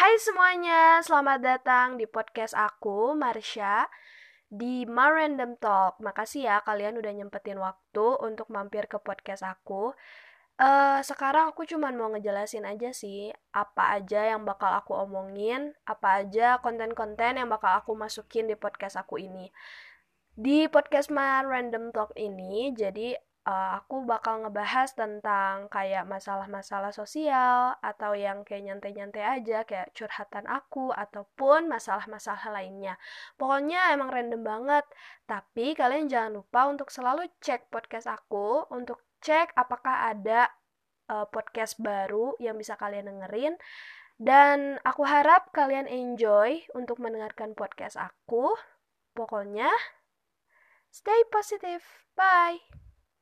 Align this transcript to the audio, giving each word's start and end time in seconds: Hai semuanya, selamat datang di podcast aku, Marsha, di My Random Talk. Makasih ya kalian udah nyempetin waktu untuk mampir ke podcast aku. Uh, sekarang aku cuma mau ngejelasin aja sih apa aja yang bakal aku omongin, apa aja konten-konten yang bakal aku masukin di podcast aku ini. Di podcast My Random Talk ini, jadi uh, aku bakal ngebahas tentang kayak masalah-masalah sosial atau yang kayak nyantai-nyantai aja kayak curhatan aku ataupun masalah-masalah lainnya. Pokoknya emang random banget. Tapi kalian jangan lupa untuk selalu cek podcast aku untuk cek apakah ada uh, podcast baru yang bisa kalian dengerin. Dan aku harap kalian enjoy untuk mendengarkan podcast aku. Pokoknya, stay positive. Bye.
Hai 0.00 0.16
semuanya, 0.16 1.04
selamat 1.04 1.44
datang 1.44 1.88
di 2.00 2.08
podcast 2.08 2.56
aku, 2.56 3.12
Marsha, 3.12 3.84
di 4.48 4.88
My 4.88 5.12
Random 5.12 5.60
Talk. 5.60 6.00
Makasih 6.00 6.48
ya 6.48 6.56
kalian 6.64 6.96
udah 6.96 7.12
nyempetin 7.12 7.60
waktu 7.60 8.16
untuk 8.24 8.48
mampir 8.48 8.88
ke 8.88 8.96
podcast 8.96 9.44
aku. 9.44 9.92
Uh, 10.56 11.04
sekarang 11.04 11.52
aku 11.52 11.68
cuma 11.68 11.92
mau 11.92 12.08
ngejelasin 12.16 12.64
aja 12.64 12.96
sih 12.96 13.28
apa 13.52 14.00
aja 14.00 14.24
yang 14.24 14.48
bakal 14.48 14.72
aku 14.72 14.96
omongin, 14.96 15.76
apa 15.84 16.24
aja 16.24 16.56
konten-konten 16.64 17.36
yang 17.36 17.52
bakal 17.52 17.68
aku 17.84 17.92
masukin 17.92 18.48
di 18.48 18.56
podcast 18.56 18.96
aku 18.96 19.20
ini. 19.20 19.52
Di 20.32 20.64
podcast 20.72 21.12
My 21.12 21.44
Random 21.44 21.92
Talk 21.92 22.16
ini, 22.16 22.72
jadi 22.72 23.20
uh, 23.48 23.80
aku 23.80 24.04
bakal 24.04 24.44
ngebahas 24.44 24.92
tentang 24.92 25.70
kayak 25.72 26.04
masalah-masalah 26.04 26.92
sosial 26.92 27.76
atau 27.80 28.12
yang 28.12 28.44
kayak 28.44 28.68
nyantai-nyantai 28.68 29.40
aja 29.40 29.64
kayak 29.64 29.92
curhatan 29.96 30.44
aku 30.50 30.92
ataupun 30.92 31.70
masalah-masalah 31.70 32.52
lainnya. 32.52 33.00
Pokoknya 33.40 33.94
emang 33.96 34.12
random 34.12 34.42
banget. 34.44 34.84
Tapi 35.24 35.72
kalian 35.72 36.10
jangan 36.10 36.42
lupa 36.42 36.68
untuk 36.68 36.92
selalu 36.92 37.28
cek 37.40 37.72
podcast 37.72 38.10
aku 38.10 38.66
untuk 38.74 39.00
cek 39.24 39.52
apakah 39.56 40.10
ada 40.12 40.50
uh, 41.08 41.26
podcast 41.28 41.78
baru 41.80 42.36
yang 42.42 42.60
bisa 42.60 42.76
kalian 42.76 43.08
dengerin. 43.08 43.56
Dan 44.20 44.76
aku 44.84 45.00
harap 45.08 45.48
kalian 45.56 45.88
enjoy 45.88 46.60
untuk 46.76 47.00
mendengarkan 47.00 47.56
podcast 47.56 47.96
aku. 47.96 48.52
Pokoknya, 49.16 49.72
stay 50.92 51.24
positive. 51.32 51.80
Bye. 52.12 52.89